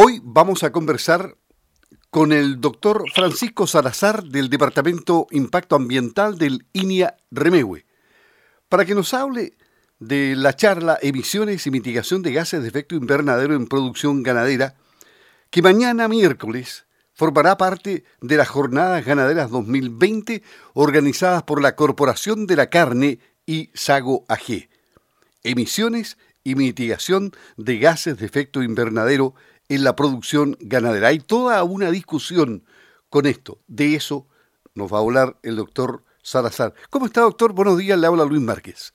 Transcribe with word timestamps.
Hoy 0.00 0.20
vamos 0.22 0.62
a 0.62 0.70
conversar 0.70 1.36
con 2.10 2.30
el 2.30 2.60
doctor 2.60 3.02
Francisco 3.12 3.66
Salazar 3.66 4.22
del 4.22 4.48
Departamento 4.48 5.26
Impacto 5.32 5.74
Ambiental 5.74 6.38
del 6.38 6.68
INIA 6.72 7.16
Remegue, 7.32 7.84
para 8.68 8.84
que 8.84 8.94
nos 8.94 9.12
hable 9.12 9.54
de 9.98 10.36
la 10.36 10.54
charla 10.54 11.00
Emisiones 11.02 11.66
y 11.66 11.72
Mitigación 11.72 12.22
de 12.22 12.32
Gases 12.32 12.62
de 12.62 12.68
Efecto 12.68 12.94
Invernadero 12.94 13.56
en 13.56 13.66
Producción 13.66 14.22
Ganadera, 14.22 14.76
que 15.50 15.62
mañana 15.62 16.06
miércoles 16.06 16.86
formará 17.12 17.56
parte 17.56 18.04
de 18.20 18.36
las 18.36 18.46
Jornadas 18.46 19.04
Ganaderas 19.04 19.50
2020 19.50 20.44
organizadas 20.74 21.42
por 21.42 21.60
la 21.60 21.74
Corporación 21.74 22.46
de 22.46 22.54
la 22.54 22.70
Carne 22.70 23.18
y 23.46 23.72
Sago 23.74 24.24
AG. 24.28 24.68
Emisiones 25.42 26.18
y 26.44 26.54
mitigación 26.54 27.32
de 27.56 27.78
gases 27.78 28.16
de 28.18 28.26
efecto 28.26 28.62
invernadero 28.62 29.34
en 29.68 29.84
la 29.84 29.94
producción 29.94 30.56
ganadera. 30.60 31.08
Hay 31.08 31.20
toda 31.20 31.62
una 31.64 31.90
discusión 31.90 32.64
con 33.10 33.26
esto. 33.26 33.58
De 33.66 33.94
eso 33.94 34.26
nos 34.74 34.92
va 34.92 34.98
a 34.98 35.00
hablar 35.02 35.36
el 35.42 35.56
doctor 35.56 36.02
Salazar. 36.22 36.74
¿Cómo 36.90 37.06
está, 37.06 37.22
doctor? 37.22 37.52
Buenos 37.52 37.78
días, 37.78 37.98
le 37.98 38.06
habla 38.06 38.24
Luis 38.24 38.42
Márquez. 38.42 38.94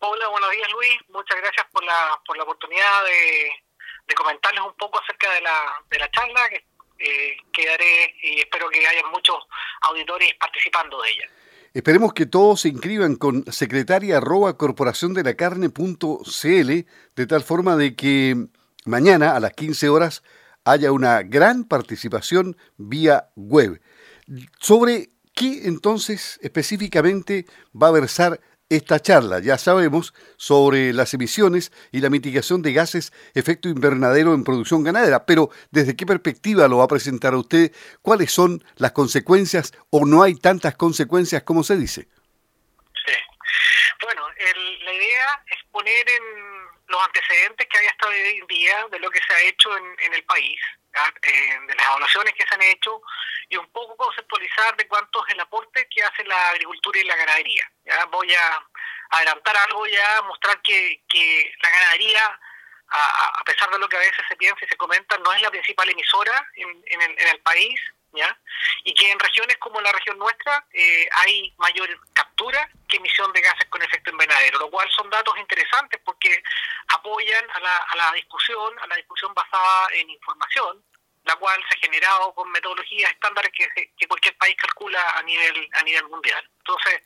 Hola, 0.00 0.28
buenos 0.28 0.50
días, 0.50 0.68
Luis. 0.72 0.92
Muchas 1.08 1.36
gracias 1.40 1.66
por 1.72 1.84
la, 1.84 2.20
por 2.26 2.36
la 2.36 2.42
oportunidad 2.44 3.04
de, 3.04 4.14
comentarles 4.14 4.62
un 4.62 4.74
poco 4.74 5.00
acerca 5.02 5.32
de 5.32 5.40
la, 5.40 5.82
de 5.90 5.98
la 5.98 6.10
charla 6.10 6.48
que 6.48 6.64
eh, 6.98 7.36
quedaré 7.52 8.14
y 8.22 8.40
espero 8.40 8.68
que 8.68 8.86
haya 8.86 9.06
muchos 9.08 9.36
auditores 9.82 10.34
participando 10.38 11.00
de 11.02 11.10
ella. 11.10 11.28
Esperemos 11.72 12.12
que 12.12 12.26
todos 12.26 12.60
se 12.60 12.68
inscriban 12.68 13.16
con 13.16 13.50
secretaria 13.50 14.18
arroba 14.18 14.56
corporación 14.56 15.12
de 15.12 15.24
la 15.24 15.34
carne 15.34 15.70
de 15.70 17.26
tal 17.26 17.42
forma 17.42 17.76
de 17.76 17.96
que 17.96 18.46
mañana 18.84 19.36
a 19.36 19.40
las 19.40 19.52
15 19.52 19.88
horas 19.88 20.22
haya 20.64 20.92
una 20.92 21.22
gran 21.22 21.64
participación 21.64 22.56
vía 22.76 23.30
web. 23.36 23.80
¿Sobre 24.58 25.10
qué 25.34 25.66
entonces 25.66 26.38
específicamente 26.42 27.46
va 27.74 27.88
a 27.88 27.92
versar 27.92 28.40
esta 28.68 29.00
charla. 29.00 29.40
Ya 29.40 29.58
sabemos 29.58 30.14
sobre 30.36 30.92
las 30.92 31.12
emisiones 31.14 31.72
y 31.92 32.00
la 32.00 32.10
mitigación 32.10 32.62
de 32.62 32.72
gases 32.72 33.12
efecto 33.34 33.68
invernadero 33.68 34.34
en 34.34 34.44
producción 34.44 34.82
ganadera, 34.82 35.26
pero 35.26 35.50
¿desde 35.70 35.96
qué 35.96 36.06
perspectiva 36.06 36.68
lo 36.68 36.78
va 36.78 36.84
a 36.84 36.88
presentar 36.88 37.34
a 37.34 37.38
usted? 37.38 37.72
¿Cuáles 38.02 38.32
son 38.32 38.64
las 38.76 38.92
consecuencias 38.92 39.72
o 39.90 40.06
no 40.06 40.22
hay 40.22 40.34
tantas 40.34 40.76
consecuencias 40.76 41.42
como 41.42 41.62
se 41.62 41.76
dice? 41.76 42.08
Sí. 43.06 43.12
Bueno, 44.02 44.22
la 44.84 44.92
idea 44.92 45.44
es 45.46 45.58
poner 45.70 46.06
en 46.08 46.43
los 46.88 47.02
antecedentes 47.04 47.66
que 47.68 47.78
hay 47.78 47.86
hasta 47.86 48.08
hoy 48.08 48.38
en 48.40 48.46
día 48.46 48.86
de 48.90 48.98
lo 48.98 49.10
que 49.10 49.20
se 49.26 49.34
ha 49.34 49.40
hecho 49.42 49.76
en, 49.76 50.14
el 50.14 50.24
país, 50.24 50.60
eh, 51.22 51.58
de 51.66 51.74
las 51.74 51.86
evaluaciones 51.86 52.34
que 52.34 52.46
se 52.46 52.54
han 52.54 52.62
hecho 52.62 53.00
y 53.48 53.56
un 53.56 53.70
poco 53.72 53.96
conceptualizar 53.96 54.76
de 54.76 54.86
cuánto 54.86 55.26
es 55.26 55.34
el 55.34 55.40
aporte 55.40 55.86
que 55.88 56.02
hace 56.02 56.24
la 56.24 56.50
agricultura 56.50 56.98
y 56.98 57.04
la 57.04 57.16
ganadería. 57.16 57.70
¿ya? 57.84 58.04
Voy 58.06 58.32
a 58.34 58.66
adelantar 59.10 59.56
algo 59.56 59.86
ya, 59.86 60.22
mostrar 60.22 60.60
que, 60.62 61.02
que 61.08 61.52
la 61.62 61.70
ganadería, 61.70 62.40
a, 62.88 63.42
pesar 63.44 63.70
de 63.70 63.78
lo 63.78 63.88
que 63.88 63.96
a 63.96 64.00
veces 64.00 64.24
se 64.28 64.36
piensa 64.36 64.64
y 64.64 64.68
se 64.68 64.76
comenta, 64.76 65.18
no 65.18 65.32
es 65.32 65.42
la 65.42 65.50
principal 65.50 65.88
emisora 65.88 66.46
en, 66.54 66.82
en, 66.86 67.02
el, 67.02 67.10
en 67.18 67.28
el 67.28 67.40
país, 67.40 67.80
¿ya? 68.12 68.38
y 68.84 68.94
que 68.94 69.10
en 69.10 69.18
regiones 69.18 69.56
como 69.58 69.80
la 69.80 69.92
región 69.92 70.18
nuestra 70.18 70.64
eh, 70.72 71.08
hay 71.12 71.52
mayor 71.58 71.88
captura 72.12 72.68
que 72.88 72.96
emisión 72.96 73.32
de 73.32 73.40
gases 73.40 73.66
con 73.68 73.82
efecto 73.82 74.10
invernadero, 74.10 74.58
lo 74.58 74.70
cual 74.70 74.88
son 74.90 75.10
datos 75.10 75.36
interesantes 75.38 76.00
porque 76.04 76.23
apoyan 77.14 77.44
a 77.54 77.60
la, 77.60 77.76
a 77.76 77.96
la 77.96 78.12
discusión, 78.14 78.78
a 78.80 78.86
la 78.86 78.96
discusión 78.96 79.32
basada 79.34 79.88
en 79.94 80.10
información, 80.10 80.82
la 81.24 81.36
cual 81.36 81.62
se 81.68 81.76
ha 81.76 81.80
generado 81.80 82.34
con 82.34 82.50
metodologías 82.50 83.10
estándares 83.12 83.52
que, 83.52 83.92
que 83.96 84.08
cualquier 84.08 84.36
país 84.36 84.56
calcula 84.56 85.00
a 85.16 85.22
nivel 85.22 85.68
a 85.72 85.82
nivel 85.82 86.08
mundial. 86.08 86.42
Entonces, 86.58 87.02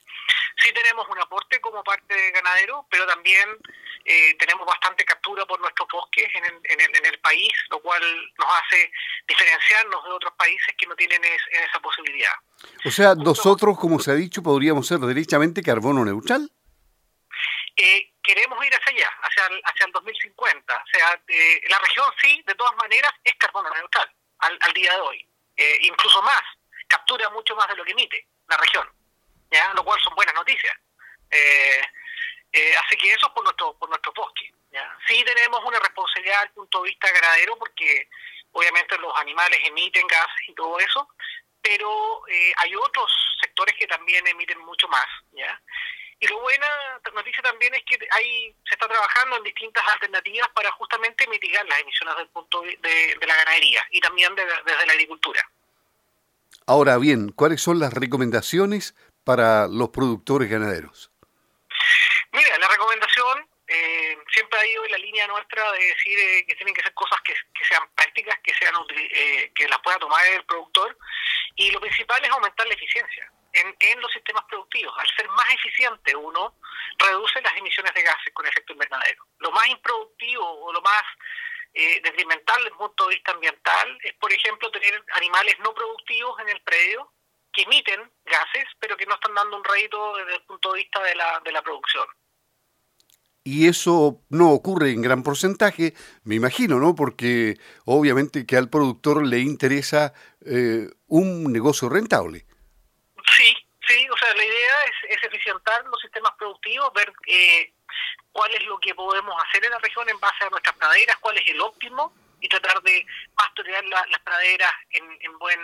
sí 0.57 0.73
tenemos 0.73 1.07
un 1.09 1.19
aporte 1.21 1.61
como 1.61 1.85
parte 1.85 2.15
de 2.15 2.31
ganadero, 2.33 2.87
pero 2.91 3.07
también 3.07 3.49
eh, 4.05 4.35
tenemos 4.39 4.67
bastante 4.67 5.05
captura 5.05 5.45
por 5.47 5.61
nuestros 5.61 5.89
bosques 5.93 6.27
en 6.35 6.45
el, 6.47 6.55
en, 6.65 7.07
el, 7.07 7.19
país, 7.21 7.53
lo 7.71 7.81
cual 7.81 8.03
nos 8.39 8.49
hace 8.49 8.91
diferenciarnos 9.27 10.03
de 10.05 10.11
otros 10.11 10.33
países 10.37 10.75
que 10.77 10.87
no 10.87 10.97
tienen 10.97 11.23
esa 11.25 11.81
posibilidad. 11.81 12.33
O 12.85 12.91
sea, 12.91 13.15
nosotros, 13.15 13.79
como 13.79 14.01
se 14.01 14.13
ha 14.13 14.15
dicho, 14.15 14.43
podríamos 14.43 14.87
ser 14.87 14.99
derechamente 15.01 15.63
carbono 15.63 16.05
neutral. 16.05 16.51
Eh, 17.81 18.13
queremos 18.23 18.65
ir 18.67 18.75
hacia 18.75 18.93
allá, 18.93 19.11
hacia 19.23 19.47
el, 19.47 19.63
hacia 19.65 19.87
el 19.87 19.93
2050. 19.93 20.75
O 20.77 20.87
sea, 20.93 21.23
eh, 21.29 21.61
la 21.69 21.79
región 21.79 22.13
sí, 22.21 22.43
de 22.45 22.55
todas 22.57 22.75
maneras, 22.77 23.13
es 23.23 23.35
carbono 23.37 23.71
neutral 23.71 24.11
al, 24.41 24.59
al 24.61 24.73
día 24.73 24.93
de 24.95 25.01
hoy. 25.01 25.29
Eh, 25.59 25.79
incluso 25.83 26.23
más, 26.23 26.43
captura 26.87 27.29
mucho 27.31 27.57
más 27.57 27.67
de 27.67 27.75
lo 27.75 27.85
que 27.85 27.91
emite 27.91 28.29
la 28.47 28.57
región, 28.57 28.89
¿ya? 29.51 29.73
lo 29.75 29.83
cual 29.83 30.01
son 30.01 30.15
buenas 30.15 30.35
noticias. 30.37 30.73
Eh, 31.31 31.83
eh, 32.53 32.77
así 32.77 32.97
que 32.97 33.13
eso 33.13 33.27
es 33.27 33.33
por 33.33 33.43
nuestro, 33.43 33.77
por 33.77 33.89
nuestro 33.89 34.13
bosque. 34.13 34.53
¿ya? 34.71 34.97
Sí 35.09 35.25
tenemos 35.25 35.61
una 35.65 35.81
responsabilidad 35.81 36.37
desde 36.37 36.47
el 36.47 36.55
punto 36.55 36.83
de 36.83 36.91
vista 36.91 37.11
ganadero 37.11 37.59
porque 37.59 38.09
obviamente 38.53 38.97
los 38.99 39.13
animales 39.17 39.59
emiten 39.65 40.07
gases 40.07 40.49
y 40.49 40.55
todo 40.55 40.79
eso, 40.79 41.09
pero 41.61 42.23
hay 42.57 42.75
otros 42.77 43.11
sectores 43.41 43.75
que 43.77 43.89
también 43.89 44.25
emiten 44.29 44.61
mucho 44.61 44.87
más. 44.87 45.07
¿ya? 45.33 45.61
Y 46.21 46.27
lo 46.27 46.41
buena 46.41 46.67
noticia 47.15 47.43
también 47.43 47.73
es 47.75 47.83
que 47.85 47.97
hay, 48.11 48.55
se 48.67 48.75
está 48.75 48.89
trabajando 48.89 49.37
en 49.37 49.45
distintas 49.45 49.85
alternativas 49.87 50.49
para 50.51 50.71
justamente 50.73 51.27
mitigar 51.29 51.65
las 51.67 51.81
emisiones 51.81 52.17
del 52.17 52.29
punto 52.29 52.63
de, 52.63 53.19
la 53.27 53.37
ganadería 53.37 53.83
y 53.91 54.01
también 54.01 54.35
desde 54.35 54.87
la 54.87 54.93
agricultura. 54.93 55.41
Ahora 56.67 56.99
bien, 56.99 57.31
¿cuáles 57.31 57.63
son 57.63 57.79
las 57.79 57.93
recomendaciones 57.93 58.95
para 59.25 59.69
los 59.69 59.91
productores 59.91 60.51
ganaderos? 60.51 61.11
Mira, 62.33 62.59
la 62.59 62.69
recomendación 62.69 63.49
eh, 63.69 64.19
siempre 64.33 64.59
ha 64.59 64.67
ido 64.67 64.85
en 64.87 64.93
la 64.93 64.99
línea 64.99 65.27
nuestra 65.29 65.71
de 65.73 65.85
decir 65.85 66.19
eh, 66.19 66.45
que 66.47 66.55
tienen 66.57 66.75
que 66.75 66.83
ser 66.83 66.95
cosas 66.95 67.19
que, 67.23 67.35
sean 67.65 67.83
prácticas, 67.95 68.39
que 68.43 68.55
sean 68.55 68.75
eh, 68.91 69.53
que 69.55 69.69
las 69.69 69.79
pueda 69.81 69.99
tomar 69.99 70.27
el 70.27 70.45
productor 70.45 70.99
y 71.55 71.71
lo 71.71 71.81
principal 71.81 72.25
es 72.25 72.31
aumentar 72.31 72.67
la 72.67 72.75
eficiencia 72.75 73.31
en, 73.53 74.01
los 74.01 74.13
sistemas 74.13 74.45
productivos. 74.45 74.95
Al 74.99 75.09
ser 75.17 75.29
más 75.29 75.49
eficiente 75.55 76.15
uno 76.15 76.55
reduce 76.99 77.41
las 77.43 77.57
emisiones 77.57 77.93
de 77.95 78.03
gases 78.03 78.33
con 78.33 78.47
efecto 78.47 78.73
invernadero. 78.73 79.25
Lo 79.39 79.51
más 79.51 79.67
improductivo 79.69 80.45
o 80.45 80.73
lo 80.73 80.81
más 80.83 81.03
eh, 81.75 82.01
desde 82.03 82.23
el 82.23 82.73
punto 82.73 83.09
de 83.09 83.15
vista 83.15 83.33
ambiental 83.33 83.99
es, 84.03 84.15
por 84.15 84.33
ejemplo, 84.33 84.71
tener 84.71 85.05
animales 85.15 85.57
no 85.61 85.75
productivos 85.75 86.41
en 86.41 86.49
el 86.49 86.61
predio 86.63 87.13
que 87.53 87.63
emiten 87.63 88.11
gases, 88.25 88.67
pero 88.79 88.97
que 88.97 89.07
no 89.07 89.15
están 89.15 89.35
dando 89.35 89.57
un 89.57 89.65
rédito 89.65 90.17
desde 90.17 90.37
el 90.37 90.43
punto 90.43 90.73
de 90.73 90.79
vista 90.81 91.03
de 91.03 91.15
la, 91.15 91.41
de 91.45 91.53
la 91.53 91.63
producción. 91.63 92.07
Y 93.45 93.67
eso 93.67 94.21
no 94.29 94.53
ocurre 94.53 94.91
en 94.91 95.01
gran 95.01 95.23
porcentaje, 95.23 95.95
me 96.23 96.35
imagino, 96.35 96.79
¿no? 96.79 96.95
Porque 96.95 97.57
obviamente 97.87 98.45
que 98.45 98.57
al 98.59 98.69
productor 98.69 99.25
le 99.25 99.39
interesa 99.39 100.13
eh, 100.45 100.89
un 101.07 101.51
negocio 101.51 101.89
rentable. 101.89 102.45
Sí, 103.37 103.57
sí, 103.87 104.09
o 104.11 104.17
sea, 104.17 104.35
la 104.35 104.45
idea 104.45 104.75
es, 105.09 105.23
eficientar 105.23 105.85
los 105.87 106.01
sistemas 106.01 106.33
productivos, 106.39 106.93
ver 106.93 107.13
eh, 107.27 107.73
cuál 108.33 108.55
es 108.55 108.63
lo 108.65 108.79
que 108.79 108.95
podemos 108.95 109.35
hacer 109.45 109.65
en 109.65 109.73
la 109.73 109.79
región 109.79 110.09
en 110.09 110.21
base 110.21 110.45
a 110.45 110.51
nuestras 110.51 110.77
praderas, 110.77 111.17
cuál 111.19 111.39
es 111.39 111.47
el 111.47 111.61
óptimo 111.61 112.13
y 112.41 112.49
tratar 112.49 112.81
de 112.83 113.05
pastorear 113.35 113.85
las 113.85 114.21
praderas 114.25 114.73
en, 114.91 115.05
en, 115.21 115.39
buen, 115.39 115.59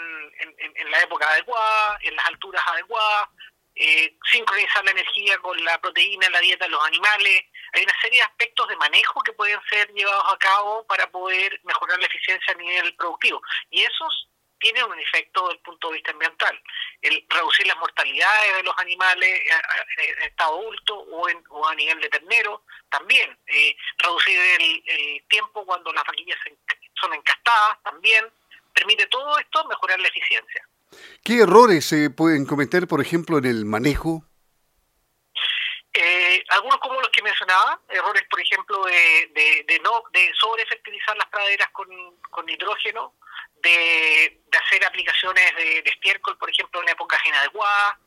en, 0.58 0.90
la 0.90 1.00
época 1.02 1.28
adecuada, 1.30 1.98
en 2.02 2.16
las 2.16 2.26
alturas 2.26 2.62
adecuadas, 2.66 3.28
eh, 3.76 4.16
sincronizar 4.30 4.84
la 4.84 4.92
energía 4.92 5.38
con 5.38 5.62
la 5.64 5.80
proteína 5.80 6.28
la 6.30 6.40
dieta 6.40 6.64
de 6.64 6.70
los 6.70 6.84
animales. 6.86 7.44
Hay 7.72 7.82
una 7.82 8.00
serie 8.00 8.18
de 8.18 8.24
aspectos 8.24 8.68
de 8.68 8.76
manejo 8.76 9.20
que 9.22 9.32
pueden 9.32 9.60
ser 9.68 9.92
llevados 9.92 10.32
a 10.32 10.38
cabo 10.38 10.86
para 10.86 11.10
poder 11.10 11.60
mejorar 11.64 11.98
la 11.98 12.06
eficiencia 12.06 12.54
a 12.54 12.56
nivel 12.56 12.94
productivo. 12.96 13.40
Y 13.70 13.82
esos 13.82 14.28
tienen 14.64 14.84
un 14.84 14.98
efecto 14.98 15.42
desde 15.42 15.56
el 15.56 15.62
punto 15.62 15.88
de 15.88 15.94
vista 15.94 16.12
ambiental. 16.12 16.58
El 17.02 17.22
reducir 17.28 17.66
las 17.66 17.76
mortalidades 17.76 18.56
de 18.56 18.62
los 18.62 18.74
animales 18.78 19.28
eh, 19.28 20.14
en 20.16 20.22
estado 20.22 20.58
adulto 20.58 20.94
o, 20.96 21.28
en, 21.28 21.44
o 21.50 21.68
a 21.68 21.74
nivel 21.74 22.00
de 22.00 22.08
ternero, 22.08 22.62
también. 22.88 23.38
Eh, 23.46 23.76
reducir 23.98 24.38
el, 24.58 25.22
tiempo 25.28 25.66
cuando 25.66 25.92
las 25.92 26.04
vaquillas 26.04 26.38
son 26.94 27.12
encastadas, 27.12 27.82
también. 27.82 28.24
Permite 28.72 29.06
todo 29.08 29.38
esto 29.38 29.66
mejorar 29.66 30.00
la 30.00 30.08
eficiencia. 30.08 30.66
¿Qué 31.22 31.40
errores 31.40 31.84
se 31.84 32.08
pueden 32.08 32.46
cometer, 32.46 32.88
por 32.88 33.02
ejemplo, 33.02 33.36
en 33.36 33.44
el 33.44 33.66
manejo? 33.66 34.24
Eh, 35.92 36.42
algunos 36.48 36.78
como 36.78 37.00
los 37.00 37.10
que 37.10 37.22
mencionaba, 37.22 37.80
errores, 37.88 38.24
por 38.30 38.40
ejemplo, 38.40 38.82
de, 38.84 39.64
de, 39.66 39.80
no 39.80 40.02
de 40.12 40.32
sobrefertilizar 40.40 41.16
las 41.16 41.28
praderas 41.28 41.68
con, 41.70 41.86
con 42.30 42.46
nitrógeno, 42.46 43.14
de, 43.64 44.40
de, 44.43 44.43
aplicaciones 44.82 45.54
de, 45.56 45.82
estiércol, 45.84 46.38
por 46.38 46.50
ejemplo, 46.50 46.82
en 46.82 46.88
épocas 46.88 47.20
inadecuadas, 47.26 47.98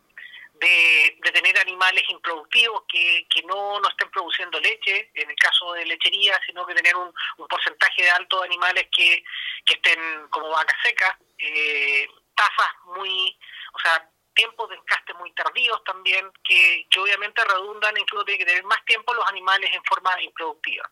de, 0.60 1.19
tener 1.31 1.58
animales 1.60 2.04
improductivos 2.10 2.84
que, 2.88 3.28
que 3.30 3.44
no, 3.44 3.80
no 3.80 3.88
estén 3.90 4.10
produciendo 4.10 4.60
leche, 4.60 5.12
en 5.14 5.30
el 5.30 5.36
caso 5.36 5.74
de 5.74 5.86
lechería, 5.86 6.40
sino 6.46 6.66
que 6.66 6.74
tener 6.74 6.96
un, 6.96 7.14
porcentaje 7.48 8.02
de 8.02 8.10
alto 8.10 8.40
de 8.42 8.48
animales 8.48 8.88
que, 8.92 9.24
que 9.66 9.75
estén 9.75 10.28
como 10.30 10.50
vacas 10.50 10.78
secas, 10.81 11.16
eh, 11.38 12.08
tasas 12.34 12.74
muy, 12.96 13.38
o 13.74 13.80
sea, 13.80 14.10
tiempos 14.34 14.69
de 14.69 14.75
encaste 14.75 15.14
muy 15.16 15.31
tardíos 15.34 15.84
también, 15.84 16.31
que, 16.44 16.88
que 16.90 17.00
obviamente 17.00 17.44
redundan 17.44 17.96
en 17.98 18.06
que 18.06 18.16
uno 18.16 18.25
tiene 18.25 18.40
que 18.40 18.46
tener 18.46 18.64
más 18.64 18.84
tiempo 18.86 19.14
los 19.14 19.28
animales 19.28 19.69
en 19.74 19.84
forma 19.84 20.22
improductiva. 20.22 20.90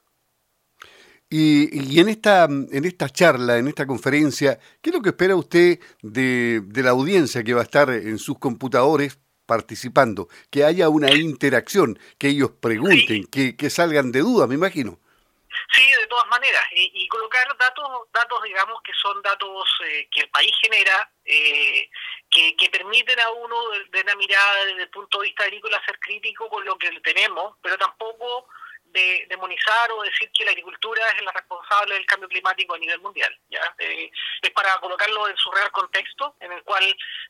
Y, 1.37 1.67
y, 1.93 1.99
en 1.99 2.07
esta 2.07 2.45
en 2.45 2.85
esta 2.85 3.09
charla, 3.09 3.57
en 3.57 3.67
esta 3.67 3.85
conferencia, 3.85 4.57
¿qué 4.81 4.89
es 4.89 4.95
lo 4.95 5.01
que 5.01 5.09
espera 5.09 5.35
usted 5.35 5.79
de, 6.01 6.61
de 6.63 6.81
la 6.81 6.91
audiencia 6.91 7.43
que 7.43 7.53
va 7.53 7.59
a 7.59 7.65
estar 7.65 7.89
en 7.89 8.19
sus 8.19 8.39
computadores 8.39 9.19
participando? 9.45 10.29
Que 10.49 10.63
haya 10.63 10.87
una 10.87 11.11
interacción, 11.11 11.99
que 12.17 12.29
ellos 12.29 12.51
pregunten, 12.61 13.25
que, 13.25 13.57
que 13.57 13.69
salgan 13.69 14.13
de 14.13 14.21
dudas, 14.21 14.47
me 14.47 14.55
imagino. 14.55 14.97
Sí, 15.75 15.85
de 15.91 16.07
todas 16.07 16.27
maneras, 16.27 16.63
y, 16.71 17.05
colocar 17.09 17.45
datos, 17.57 17.85
datos 18.13 18.43
digamos 18.43 18.81
que 18.81 18.93
son 18.93 19.21
datos 19.21 19.67
eh, 19.89 20.07
que 20.09 20.21
el 20.21 20.29
país 20.29 20.53
genera, 20.61 21.11
eh, 21.25 21.89
que, 22.31 22.55
que, 22.55 22.69
permiten 22.69 23.19
a 23.19 23.29
uno 23.31 23.57
de, 23.91 24.01
una 24.01 24.15
mirada 24.15 24.65
desde 24.67 24.83
el 24.83 24.89
punto 24.89 25.19
de 25.19 25.25
vista 25.27 25.43
agrícola 25.43 25.83
ser 25.85 25.99
crítico 25.99 26.47
con 26.47 26.63
lo 26.63 26.77
que 26.77 26.91
tenemos, 27.01 27.57
pero 27.61 27.77
tampoco 27.77 28.47
de 28.95 29.27
demonizar 29.29 29.91
o 29.91 30.01
decir 30.03 30.31
que 30.31 30.45
la 30.45 30.51
agricultura 30.51 31.01
es 31.15 31.23
la 31.23 31.33
responsable 31.33 31.95
del 31.95 32.05
cambio 32.05 32.29
climático 32.29 32.73
a 32.73 32.79
nivel 32.79 32.99
mundial. 33.01 33.37
¿ya? 33.49 33.59
Eh, 33.77 34.09
es 34.41 34.51
para 34.51 34.79
colocarlo 34.79 35.27
en 35.27 35.35
su 35.35 35.51
real 35.51 35.69
contexto, 35.71 36.35
en 36.39 36.51
el 36.53 36.63
cual 36.63 36.83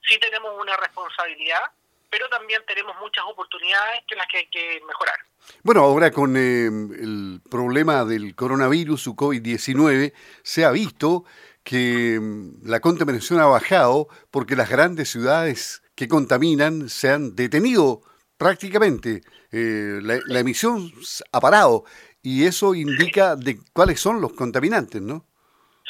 sí 0.08 0.18
tenemos 0.20 0.54
una 0.62 0.78
responsabilidad, 0.78 1.64
pero 2.10 2.30
también 2.30 2.64
tenemos 2.68 2.96
muchas 3.02 3.26
oportunidades 3.26 4.04
en 4.10 4.18
las 4.18 4.28
que 4.28 4.38
hay 4.38 4.48
que 4.48 4.82
mejorar. 4.88 5.18
Bueno, 5.64 5.82
ahora 5.82 6.12
con 6.12 6.38
eh, 6.38 6.68
el 6.68 7.42
problema 7.50 8.06
del 8.06 8.36
coronavirus, 8.36 9.02
su 9.02 9.16
COVID-19, 9.16 10.14
se 10.44 10.66
ha 10.66 10.72
visto 10.72 11.26
que 11.64 12.20
mm, 12.22 12.68
la 12.70 12.80
contaminación 12.80 13.40
ha 13.40 13.48
bajado 13.48 14.08
porque 14.30 14.56
las 14.56 14.70
grandes 14.70 15.10
ciudades 15.10 15.82
que 15.96 16.08
contaminan 16.08 16.90
se 16.90 17.10
han 17.10 17.36
detenido 17.36 18.02
prácticamente. 18.38 19.22
Eh, 19.52 20.00
la, 20.02 20.40
emisión 20.40 20.92
ha 21.32 21.40
parado 21.40 21.86
y 22.22 22.46
eso 22.46 22.76
indica 22.76 23.36
de 23.36 23.58
cuáles 23.72 24.00
son 24.00 24.20
los 24.20 24.34
contaminantes, 24.34 25.02
¿no? 25.02 25.26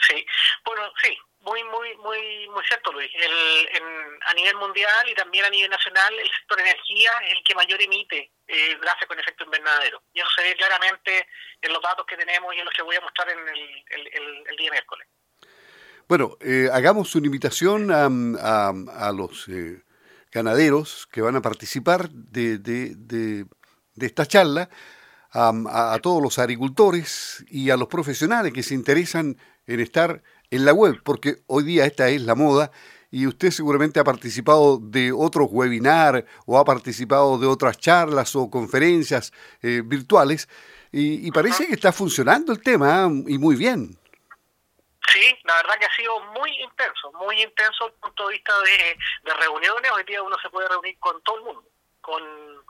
Sí, 0.07 0.25
bueno, 0.65 0.83
sí, 1.01 1.17
muy, 1.41 1.63
muy, 1.63 1.95
muy, 1.97 2.47
muy 2.49 2.63
cierto, 2.65 2.91
Luis. 2.91 3.09
El, 3.13 3.75
a 4.25 4.33
nivel 4.33 4.55
mundial 4.57 5.09
y 5.09 5.15
también 5.15 5.45
a 5.45 5.49
nivel 5.49 5.69
nacional, 5.69 6.13
el 6.19 6.29
sector 6.31 6.59
energía 6.59 7.11
es 7.25 7.37
el 7.37 7.43
que 7.43 7.55
mayor 7.55 7.81
emite 7.81 8.31
eh, 8.47 8.77
gases 8.81 9.07
con 9.07 9.19
efecto 9.19 9.45
invernadero. 9.45 10.01
Y 10.13 10.19
eso 10.19 10.29
se 10.35 10.43
ve 10.43 10.55
claramente 10.55 11.27
en 11.61 11.73
los 11.73 11.81
datos 11.81 12.05
que 12.05 12.17
tenemos 12.17 12.53
y 12.53 12.59
en 12.59 12.65
los 12.65 12.73
que 12.73 12.81
voy 12.81 12.95
a 12.95 13.01
mostrar 13.01 13.29
en 13.29 13.39
el, 13.47 14.57
día 14.57 14.71
miércoles. 14.71 15.07
Bueno, 16.07 16.37
eh, 16.41 16.69
hagamos 16.71 17.15
una 17.15 17.25
invitación 17.25 17.91
a, 17.91 18.05
a, 19.07 19.11
los 19.11 19.47
eh, 19.47 19.81
ganaderos 20.35 21.07
que 21.11 21.21
van 21.21 21.37
a 21.37 21.41
participar 21.41 22.11
de, 22.11 22.57
de, 22.57 23.45
esta 23.95 24.25
charla, 24.25 24.69
a, 25.31 25.97
todos 26.01 26.21
los 26.21 26.39
agricultores 26.39 27.45
y 27.49 27.69
a 27.69 27.77
los 27.77 27.87
profesionales 27.87 28.53
que 28.53 28.63
se 28.63 28.73
interesan 28.73 29.37
en 29.65 29.79
estar 29.79 30.21
en 30.51 30.65
la 30.65 30.73
web, 30.73 31.01
porque 31.03 31.43
hoy 31.47 31.63
día 31.63 31.85
esta 31.85 32.09
es 32.09 32.21
la 32.21 32.35
moda 32.35 32.71
y 33.11 33.27
usted 33.27 33.51
seguramente 33.51 33.99
ha 33.99 34.03
participado 34.03 34.77
de 34.77 35.11
otros 35.11 35.47
webinars 35.51 36.25
o 36.45 36.59
ha 36.59 36.65
participado 36.65 37.37
de 37.37 37.47
otras 37.47 37.77
charlas 37.77 38.35
o 38.35 38.49
conferencias 38.49 39.31
eh, 39.61 39.81
virtuales 39.85 40.47
y, 40.91 41.29
parece 41.31 41.67
que 41.67 41.73
está 41.73 41.91
funcionando 41.91 42.53
el 42.53 42.61
tema 42.61 43.07
¿eh? 43.09 43.23
y 43.27 43.37
muy 43.37 43.55
bien. 43.55 43.97
Sí, 45.11 45.37
la 45.43 45.55
verdad 45.57 45.77
que 45.79 45.85
ha 45.85 45.95
sido 45.95 46.19
muy 46.19 46.51
intenso, 46.61 47.11
muy 47.13 47.41
intenso 47.41 47.85
desde 47.85 47.95
el 47.95 48.01
punto 48.01 48.27
de 48.27 48.33
vista 48.33 48.53
de, 48.61 48.97
reuniones. 49.23 49.91
Hoy 49.91 50.03
día 50.03 50.21
uno 50.23 50.37
se 50.41 50.49
puede 50.49 50.67
reunir 50.67 50.97
con 50.99 51.21
todo 51.23 51.37
el 51.37 51.43
mundo, 51.43 51.63
con, 52.01 52.65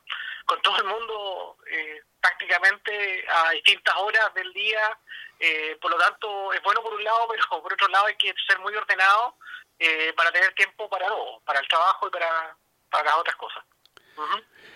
con 0.46 0.62
todo 0.62 0.78
el 0.78 0.84
mundo 0.86 1.58
eh, 1.68 2.02
prácticamente 2.20 3.26
a 3.30 3.52
distintas 3.52 3.96
horas 3.98 4.34
del 4.34 4.52
día. 4.54 4.98
Eh, 5.40 5.78
por 5.82 5.92
lo 5.92 5.98
tanto, 5.98 6.54
es 6.54 6.62
bueno 6.64 6.82
por 6.82 6.94
un 6.94 7.04
lado, 7.04 7.28
pero 7.30 7.62
por 7.62 7.74
otro 7.74 7.88
lado 7.88 8.06
hay 8.08 8.16
que 8.18 8.34
ser 8.48 8.60
muy 8.60 8.76
ordenado 8.76 9.38
eh, 9.80 10.14
para 10.16 10.32
tener 10.32 10.54
tiempo 10.54 10.90
para 10.90 11.08
todo, 11.08 11.40
para 11.42 11.60
el 11.60 11.68
trabajo 11.68 12.08
y 12.08 12.12
para, 12.12 12.56
para 12.90 13.18
otras 13.18 13.36
cosas. 13.36 13.64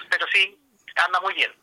Pero 0.10 0.28
sí, 0.32 0.60
anda 0.96 1.20
muy 1.22 1.34
bien. 1.34 1.54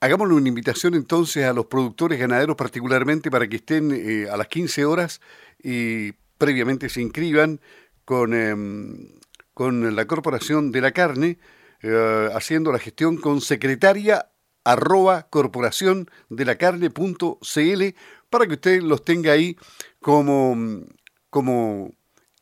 Hagámosle 0.00 0.34
una 0.34 0.48
invitación 0.48 0.94
entonces 0.94 1.44
a 1.44 1.52
los 1.52 1.66
productores 1.66 2.20
ganaderos 2.20 2.56
particularmente 2.56 3.30
para 3.30 3.48
que 3.48 3.56
estén 3.56 3.90
eh, 3.92 4.28
a 4.30 4.36
las 4.36 4.46
15 4.46 4.84
horas 4.84 5.20
y 5.60 6.12
previamente 6.38 6.88
se 6.88 7.00
inscriban 7.00 7.60
con, 8.04 8.32
em, 8.32 9.18
con 9.54 9.96
la 9.96 10.06
Corporación 10.06 10.70
de 10.70 10.80
la 10.80 10.92
Carne, 10.92 11.38
eh, 11.82 12.28
haciendo 12.32 12.70
la 12.70 12.78
gestión 12.78 13.16
con 13.16 13.40
secretaria 13.40 14.30
arroba 14.64 15.28
corporación 15.30 16.10
de 16.28 16.44
la 16.44 16.56
carne.cl 16.56 17.94
para 18.30 18.46
que 18.46 18.52
usted 18.52 18.82
los 18.82 19.04
tenga 19.04 19.32
ahí 19.32 19.56
como, 20.00 20.84
como 21.30 21.94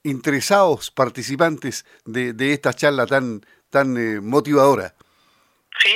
interesados 0.02 0.90
participantes 0.90 1.86
de, 2.04 2.32
de 2.32 2.52
esta 2.52 2.74
charla 2.74 3.06
tan, 3.06 3.42
tan 3.70 3.96
eh, 3.96 4.20
motivadora. 4.20 4.94
Sí, 5.82 5.94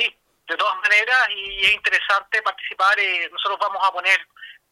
de 0.51 0.57
todas 0.57 0.75
maneras, 0.81 1.29
y 1.29 1.65
es 1.65 1.73
interesante 1.73 2.41
participar. 2.41 2.99
Eh, 2.99 3.29
nosotros 3.31 3.57
vamos 3.59 3.81
a 3.81 3.91
poner 3.91 4.19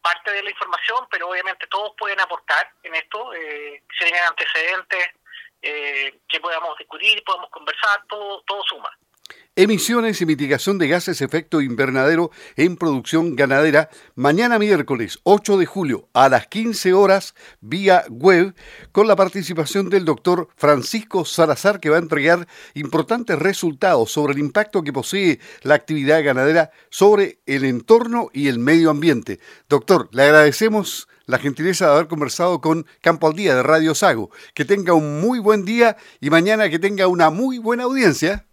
parte 0.01 0.31
de 0.31 0.43
la 0.43 0.49
información, 0.49 1.07
pero 1.09 1.29
obviamente 1.29 1.67
todos 1.67 1.93
pueden 1.97 2.19
aportar 2.19 2.69
en 2.83 2.95
esto. 2.95 3.33
Eh, 3.33 3.81
si 3.97 4.05
tienen 4.05 4.23
antecedentes 4.23 5.09
eh, 5.61 6.19
que 6.27 6.39
podamos 6.39 6.77
discutir, 6.77 7.23
podamos 7.23 7.49
conversar, 7.49 8.03
todo, 8.07 8.41
todo 8.41 8.63
suma. 8.63 8.91
Emisiones 9.61 10.21
y 10.21 10.25
mitigación 10.25 10.77
de 10.77 10.88
gases 10.88 11.19
efecto 11.19 11.59
invernadero 11.59 12.31
en 12.56 12.77
producción 12.77 13.35
ganadera 13.35 13.89
mañana 14.15 14.57
miércoles 14.57 15.19
8 15.23 15.57
de 15.57 15.65
julio 15.65 16.07
a 16.13 16.29
las 16.29 16.47
15 16.47 16.94
horas 16.94 17.35
vía 17.59 18.06
web 18.09 18.56
con 18.94 19.09
la 19.09 19.17
participación 19.17 19.89
del 19.89 20.06
doctor 20.06 20.47
Francisco 20.56 21.25
Salazar 21.25 21.81
que 21.81 21.89
va 21.89 21.97
a 21.97 22.00
entregar 22.00 22.47
importantes 22.73 23.38
resultados 23.38 24.09
sobre 24.09 24.31
el 24.31 24.39
impacto 24.39 24.81
que 24.81 24.94
posee 24.94 25.41
la 25.63 25.75
actividad 25.75 26.23
ganadera 26.23 26.71
sobre 26.89 27.41
el 27.45 27.65
entorno 27.65 28.29
y 28.31 28.47
el 28.47 28.59
medio 28.59 28.89
ambiente. 28.89 29.41
Doctor, 29.67 30.07
le 30.13 30.23
agradecemos 30.23 31.09
la 31.25 31.38
gentileza 31.38 31.88
de 31.88 31.91
haber 31.95 32.07
conversado 32.07 32.61
con 32.61 32.85
Campo 33.01 33.27
al 33.27 33.35
Día 33.35 33.56
de 33.56 33.63
Radio 33.63 33.94
Sago. 33.94 34.31
Que 34.54 34.63
tenga 34.63 34.94
un 34.94 35.19
muy 35.19 35.39
buen 35.39 35.66
día 35.66 35.97
y 36.21 36.30
mañana 36.30 36.69
que 36.69 36.80
tenga 36.80 37.07
una 37.07 37.30
muy 37.30 37.57
buena 37.57 37.83
audiencia. 37.83 38.45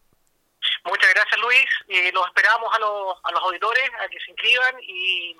Y 1.96 2.12
los 2.12 2.26
esperamos 2.26 2.74
a 2.74 2.78
los, 2.78 3.16
a 3.22 3.32
los 3.32 3.42
auditores 3.42 3.90
a 4.00 4.08
que 4.08 4.18
se 4.20 4.30
inscriban 4.30 4.74
y, 4.82 5.36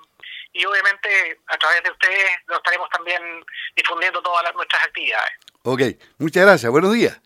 y 0.53 0.65
obviamente 0.65 1.39
a 1.47 1.57
través 1.57 1.83
de 1.83 1.91
ustedes 1.91 2.31
lo 2.47 2.57
estaremos 2.57 2.89
también 2.89 3.45
difundiendo 3.75 4.21
todas 4.21 4.53
nuestras 4.55 4.83
actividades. 4.83 5.33
Ok, 5.63 5.81
muchas 6.17 6.45
gracias. 6.45 6.71
Buenos 6.71 6.93
días. 6.93 7.19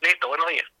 Listo, 0.00 0.28
buenos 0.28 0.48
días. 0.48 0.73